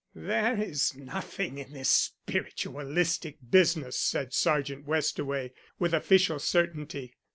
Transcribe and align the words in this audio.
"There 0.15 0.59
is 0.59 0.95
nothing 0.95 1.59
in 1.59 1.73
this 1.73 1.87
spiritualistic 1.89 3.37
business," 3.47 3.99
said 3.99 4.33
Sergeant 4.33 4.87
Westaway, 4.87 5.51
with 5.77 5.93
official 5.93 6.39
certainty. 6.39 7.13